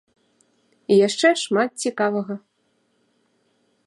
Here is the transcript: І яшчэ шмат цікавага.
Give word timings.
І 0.95 0.95
яшчэ 1.07 1.29
шмат 1.43 1.71
цікавага. 1.87 2.35